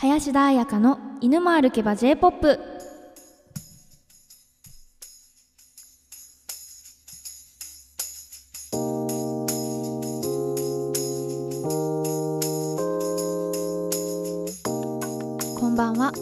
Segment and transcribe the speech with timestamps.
[0.00, 2.58] 林田彩香の犬も歩けば J-POP
[15.58, 16.12] こんばんは。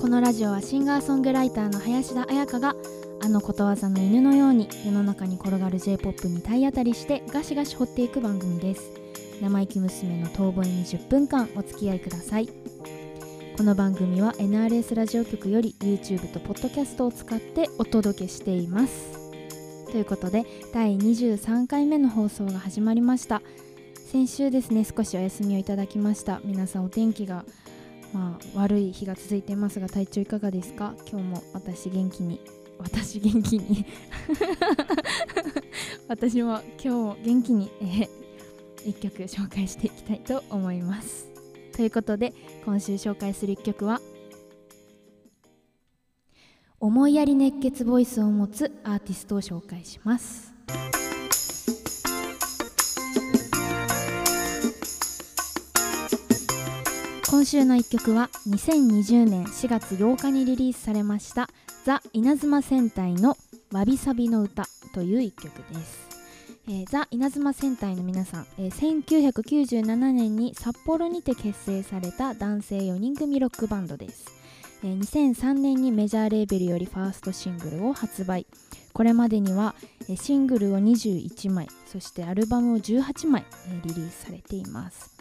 [0.00, 2.74] このラジオはシンガーソングライターの林田彩香が
[3.22, 8.82] あのことわざの犬のように世の中に転がる J-POP に体当たりしてガシガシ掘っていく番組です。
[9.40, 12.48] 生意気娘の遠吠えに10分間お付き合いください。
[13.58, 19.18] この番組は NRS ラジオ局より YouTube と Podcast を使ってお届けしています。
[19.90, 23.42] ということで第23回目の放送が始まりました。
[24.12, 26.40] 先週ですね少しお休みをいただきました。
[26.44, 27.44] 皆さんお天気が
[28.12, 30.94] まあ、悪い日が続いていますが体調いかがですか？
[31.10, 32.40] 今日も私元気に
[32.78, 33.84] 私元気に。
[36.06, 38.08] 私も今日も元気に、えー、
[38.84, 41.37] 1曲紹介していきたいと思います。
[41.78, 44.00] ということで今週紹介する1曲は
[46.80, 50.52] 思いやり熱血ボイスを持つアーティストを紹介します。
[57.30, 61.48] 今週の1曲は2020年4月8日にリリースされました
[61.84, 63.36] ザ・稲妻戦隊の
[63.70, 66.07] わびさびの歌という1曲です。
[66.70, 74.26] えー、ザ・稲妻戦隊の皆さん、えー、1997年に札幌にて結成された男性4人組ロックバンドです、
[74.84, 78.46] えー、2003年にメジャーレーベルよりファーストシングルを発売。
[78.92, 85.16] これまでには、えー、シングルを21枚そしてアルバムを18枚、えー、リリースされています。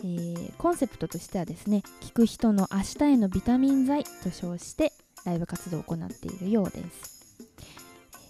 [0.00, 4.92] えー、コンセプトとしてはですね聴く人の明日へのビタミン剤と称して
[5.24, 7.21] ライブ活動を行っているようです。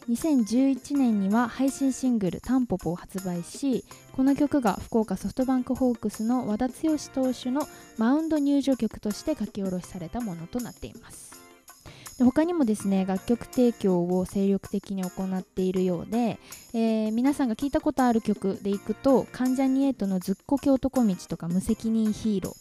[0.08, 6.74] 2011年には配信シングル「タンポポ」を発売しこの曲が福岡ソフトバンクホークスの和田剛
[7.14, 11.32] 投手のマウンド入場曲として書き下ろしされたものとなっています。
[12.18, 16.38] で他にもですね楽曲提供を精力的に行っているようで、
[16.74, 22.54] えー、皆さんが聞いたことある曲でいくと関ジャニエイトの「ずっこけ男道」とか「無責任ヒーロー」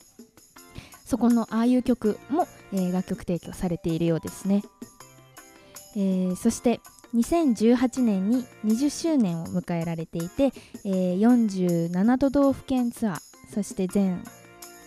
[1.06, 4.64] そこのああいう曲も、えー、楽曲提供されているようですね、
[5.98, 6.80] えー、そして
[7.14, 10.52] 2018年に20周年を迎えられていて、
[10.86, 13.20] えー、47都道府県ツアー
[13.54, 14.24] そして全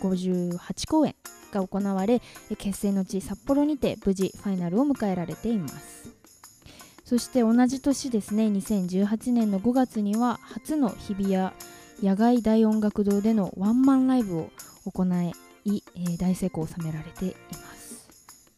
[0.01, 1.15] 58公演
[1.53, 2.21] が行われ
[2.59, 5.95] 結成の地札幌にて無事ファイナルを迎えられています。
[7.05, 11.53] そして同じ年ですね2018年の5月には初の日比谷
[12.03, 14.51] 野外大音楽堂でのワンマンライブを
[14.87, 15.33] 行い、
[15.67, 17.74] えー、大成功を収められています。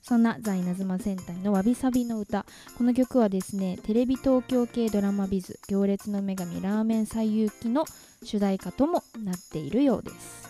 [0.09, 2.47] そんなザ・イナズマ戦隊のわびさびの歌。
[2.79, 7.85] この曲はですねテレビ東京系ドラマビズ行列の女神ラーメン最遊記の
[8.23, 10.47] 主題歌ともなっているようです。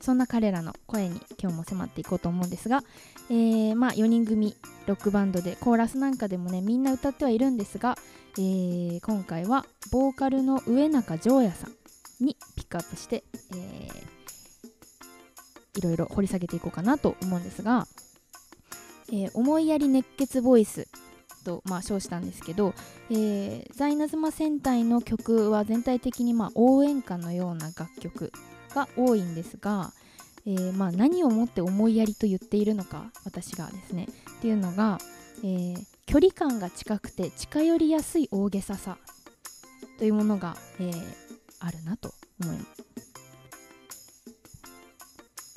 [0.00, 2.84] そんな彼らの声に今日も迫っていこうと思うんですが、
[3.28, 4.54] えー、まあ4人組
[4.86, 7.98] ロックバンドでコーラスなんかでもねみんな歌ってはいるんですが、
[8.38, 17.88] えー、今回はボーカルの上中条也さんにピックアップして、えー、いろいろ掘り下げていこうかなと思うんですが
[19.12, 20.88] えー、思いやり熱血ボイス
[21.44, 22.74] と、まあ、称したんですけど、
[23.10, 28.32] えー、ザイナズマ戦隊の曲は全体的に、まあ、応援歌のような楽曲
[28.74, 29.92] が多いんですが、
[30.46, 34.06] えーまあ、何をもって思いやりと言っているのか私がですね
[34.38, 34.98] っていうのが、
[35.42, 35.76] えー、
[36.06, 38.98] 距離感が近くて近寄りやすい大げささ
[39.98, 41.02] というものが、えー、
[41.60, 42.12] あるなと
[42.42, 42.90] 思います。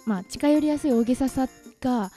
[0.06, 1.48] まあ、近寄りやすい大げささ
[1.80, 2.12] が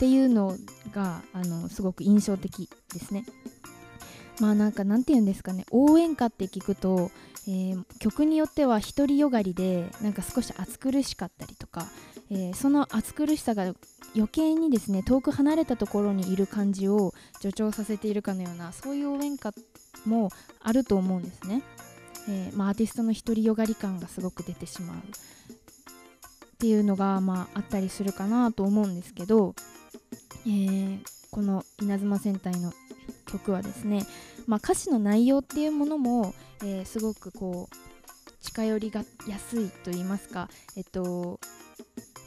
[0.00, 0.56] っていうの
[0.94, 3.26] があのすごく印象的ですね。
[4.40, 7.10] まあなんかなんて言うんですかね応援歌って聞くと、
[7.46, 11.84] えー、曲によっては独りよがりでなんか少し暑苦しかったりとか、
[12.30, 13.74] えー、その暑苦しさが
[14.16, 19.52] 余計にですね遠く離れたところにいる感じを助長させているかのようなそういう応援歌
[20.06, 20.30] も
[20.62, 21.60] あると思うんですね。
[22.26, 25.00] えー、まあ、アーティストの独りよがり感がすごく出てしまうっ
[26.58, 29.54] ていうのが、まあ、あったりするかなと思うんですけど
[30.46, 31.00] えー、
[31.30, 32.72] この稲妻戦隊の
[33.26, 34.04] 曲はですね、
[34.46, 41.38] まあ、歌詞の内容っていうものも、えー、すごくこう近寄りがやすいと言いますか、えっと、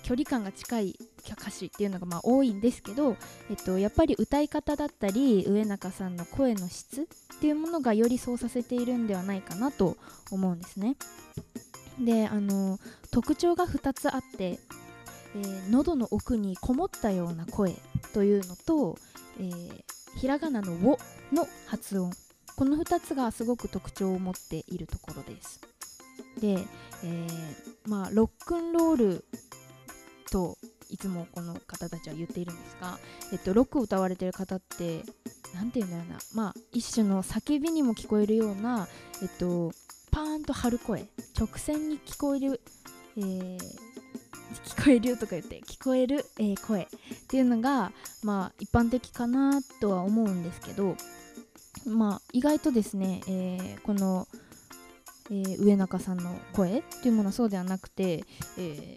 [0.03, 0.95] 距離感が近い
[1.31, 3.15] 歌詞っていうのがまあ多いんですけど、
[3.49, 7.05] えっと、やっぱり歌い方だったり上中さんの声の質っ
[7.39, 9.97] ていうものがよりそうさせているんではないかなと
[10.31, 10.95] 思うんですね。
[11.99, 12.79] であの
[13.11, 14.59] 特徴が2つあって
[15.35, 17.75] えー、喉の奥にこもったような声
[18.13, 18.97] というのと、
[19.39, 19.83] えー、
[20.17, 20.99] ひらがなの「を」
[21.31, 22.11] の発音。
[22.55, 25.59] この2つがすごく特徴を持っているところです。
[26.39, 26.59] で、
[27.03, 29.25] えー、まあロックンロール
[30.29, 30.57] と
[30.89, 32.99] いつもこの方たちは言っているんですが、
[33.31, 35.03] えっと、ロックを歌われてる方って
[35.55, 36.17] 何て言うんだろうな。
[36.33, 38.87] まあ一種の叫びにも聞こえるような、
[39.23, 39.71] えっと、
[40.11, 42.61] パーンと張る声直線に聞こえる、
[43.17, 43.59] えー、
[44.61, 46.87] 聞こえるとか言って聞こえる、え、声っ
[47.27, 47.91] ていうのが、
[48.23, 50.95] まあ、一般的かなとは思うんですけど、
[51.85, 54.27] まあ、意外とですね、え、この、
[55.31, 58.23] え、上中さんの声っていうものはそうではなくて、
[58.57, 58.95] え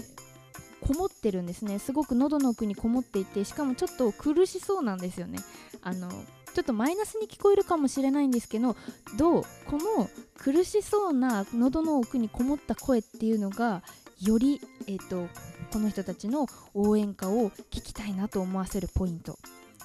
[0.80, 1.80] こもってるんですね。
[1.80, 5.38] すごく喉の奥にこもっていてしかもちょっと苦しそうなんですよね。
[5.82, 6.08] あの
[6.56, 8.76] ちょっとマイナスに聞こえるかもしれないんですけど
[9.18, 13.82] どうこの苦しそうな喉の奥にこもった声っていうのが
[14.20, 15.28] より、えーと、
[15.72, 19.38] この人たちの応援歌を聞きたいなと思わせるポイント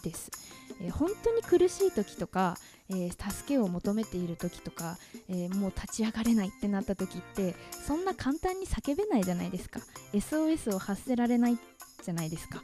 [0.04, 0.31] です。
[0.81, 2.56] えー、本当に苦しい時とか、
[2.89, 4.98] えー、助けを求めている時とか、
[5.30, 7.56] えー、もう立ち上がれないってなった時って
[7.86, 9.80] そんな簡単に叫べないじゃないですか
[10.13, 11.57] SOS を発せられない
[12.04, 12.63] じゃないですか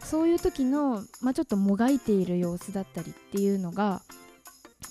[0.00, 4.02] そういう時の、まあ、ちょっともがいている様子だったりっていうのが、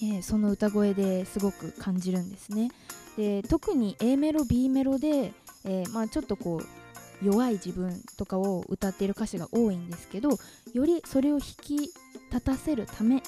[0.01, 2.71] え、その歌声ですごく感じるんですね。
[3.15, 5.33] で特に A メロ B メロで、
[5.65, 10.29] えー、まあ、ちょっとこう弱い自分とかを歌っている歌詞が多いんですけど
[10.73, 11.77] よりそれを引き
[12.31, 13.21] 立たせるために、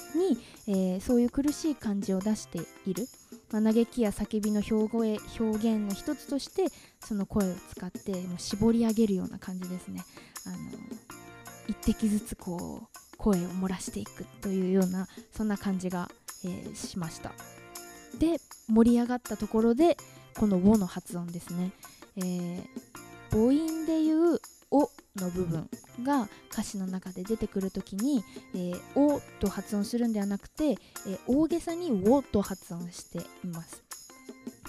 [0.66, 3.06] えー、そういう苦しい感じを出している、
[3.52, 6.66] まあ、嘆きや叫びの表現表現の一つとして
[7.00, 10.04] その声を使ってもう絞り上げるような感じですね。
[10.46, 10.56] あの
[11.68, 16.08] 一滴ずつこう声を漏らしていくというようなそんな感じが、
[16.44, 17.32] えー、しました。
[18.18, 19.96] で盛り上がったところで
[20.36, 21.72] この「を」の発音ですね、
[22.16, 22.62] えー、
[23.30, 24.40] 母音でいう
[24.70, 25.68] 「お」の部分
[26.02, 28.24] が歌詞の中で出てくる時に
[28.54, 33.82] 「えー、お」と発音するんではなくて、えー、大げさに「お」と発音しています。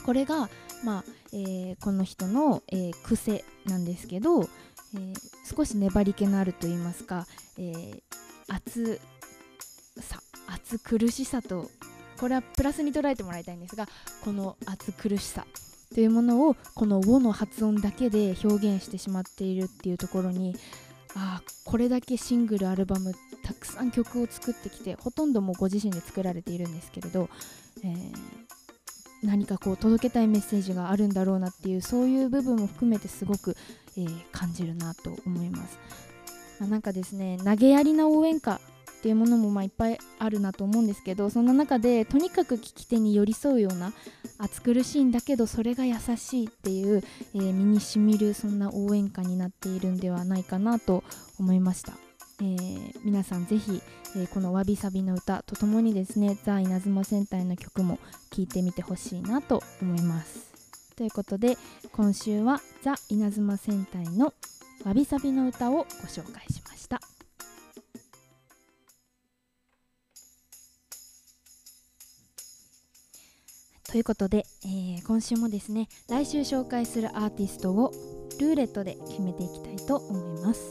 [0.06, 0.50] これが、
[0.86, 1.04] まあ
[1.34, 5.16] えー、この人の、え癖なんですけど、えー、
[5.56, 7.28] 少し粘り気のあると言いますか、
[7.58, 8.02] えー、
[8.48, 9.02] 熱
[10.00, 11.70] さ熱苦しさと
[12.20, 13.88] これはプラスに捉えてもらいたいんですが
[14.24, 15.46] この熱苦しさ。
[15.94, 20.56] というものをこの「を」の発音だけで表現してしまっているっていうところに
[21.16, 23.14] あこれだけシングルアルバム
[23.44, 27.30] たくさん曲を作ってきてほとんどもご自身で作られているんですけれど、
[27.84, 28.14] えー、
[29.24, 33.56] 何かこう届けたいメッセージがあるんだろうなっていうそういう部分も含めてすごく、
[33.98, 35.80] えー、感じるなと思います、
[36.60, 38.60] ま、なんかですね投げやりな応援歌
[39.08, 43.94] っていうものもまあいっぱいあるなと思うんですけどそんな中でとにかく聞き手に寄り添うような
[44.38, 47.02] 暑苦しいんだけどそれが優しいっていう、
[47.34, 51.06] えー、身にしみるそんな応援歌になっているんではないかなと
[51.40, 51.94] 思いました。
[52.42, 53.82] えー、皆さんぜひ、
[54.18, 58.00] えー、このわびさびの歌とともにですねザ・稲妻戦隊の曲も
[58.30, 60.52] 聴いてみてほしいなと思います
[60.98, 61.58] ということで
[61.94, 64.34] 今週はザ・稲妻戦隊の
[64.84, 67.00] わびさびの歌をご紹介しました
[73.90, 77.92] ということで、えー、今週もですね来週紹介するアーティストを
[78.40, 80.62] ルーレットで決めていきたいと思います。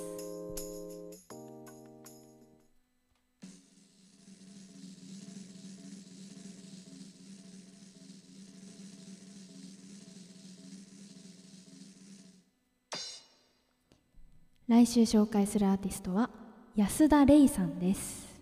[14.68, 16.28] 来週紹介するアーティストは
[16.74, 18.35] 安田レイさんです。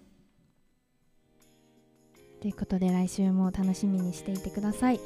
[2.44, 5.00] ということで来週も楽しみにしていてください、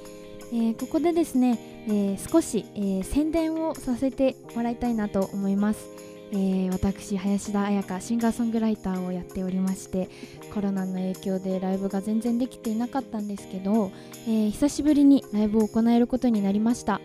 [0.53, 5.87] えー、ここでですね、えー、少し、えー、宣伝をさせてもらいたいなと思います、
[6.33, 10.09] え私林田彩香シンガーソングライターをやっておりまして
[10.53, 13.93] コロナの影響でライブが全然できていなかったんですけど、
[14.27, 17.01] え久しぶりにライブを行えることになりました。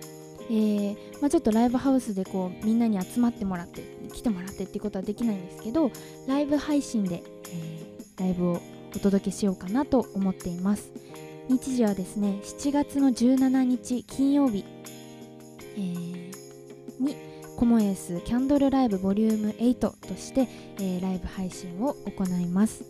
[0.49, 5.91] え、まあ、ちょっとライブハウスでこうみんなに集まってもらって来てもらってっていうことはできないんですけど
[6.27, 7.21] ライブ配信で、
[8.17, 8.61] え、ライブを
[8.95, 10.91] お届けしようかなと思っています。
[11.49, 14.65] 日時はですね7月の17日金曜日、
[15.75, 16.31] えー、
[16.99, 17.15] に
[17.57, 20.47] コモエースキャンドルライブボリューム8として、
[20.77, 22.85] えー、ライブ配信を行います、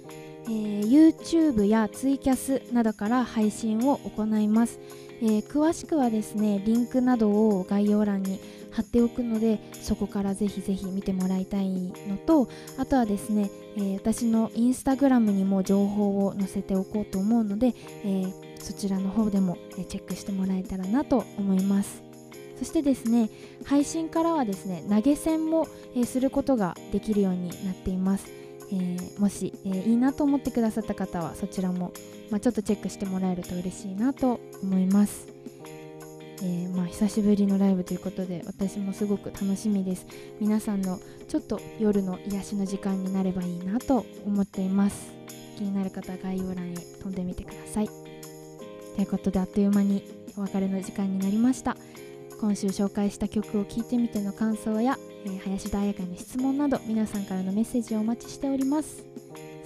[0.46, 4.80] えー、YouTube やツイキャスなどから配信を行います。
[5.24, 22.04] えー、詳しくはですねリンクなどを概要欄に貼っておくのでそこからぜひぜひ見てもらいたいのとあとはですね、えー、私のインスタグラムにも情報を載せておこうと思うので、えー、そちらの方でも、チェックしてもらえたらなと思います。
[22.60, 23.30] そしてですね
[23.66, 28.44] 配信からはですね投げ銭も、えすることができるようになっています。
[28.72, 31.92] え、もし、え、いいなと思ってくださった方はそちらも、
[32.34, 35.28] まあ、ちょっとチェックしてもらえると嬉しいなと思います、
[36.42, 40.08] えー、まあ、久しぶりのライブということで私もすごく楽しみです。
[40.40, 40.98] 皆さんの
[41.28, 45.14] ちょっと夜の癒しの時間になればいいなと思っています。
[45.58, 47.88] 気になる方は概要欄へ飛んでみてください。
[48.96, 50.04] ということであっという間に
[50.36, 51.78] お別れの時間になりました。
[52.42, 59.06] 今週紹介した曲を聴いてみての感想や、えー、林田彩香の質問など皆さんからのメッセージをお待ちしております。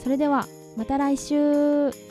[0.03, 0.45] それでは
[0.75, 2.06] また来週。